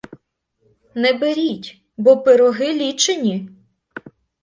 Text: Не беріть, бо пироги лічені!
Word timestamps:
Не 0.95 1.13
беріть, 1.13 1.81
бо 1.97 2.17
пироги 2.17 2.73
лічені! 2.73 3.47